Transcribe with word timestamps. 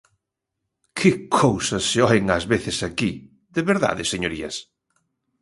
¡Que 0.97 1.11
cousas 1.41 1.83
se 1.89 1.99
oen 2.07 2.25
ás 2.37 2.45
veces 2.53 2.77
aquí!, 2.89 3.11
¿de 3.55 3.61
verdade, 3.71 4.01
señorías? 4.13 4.55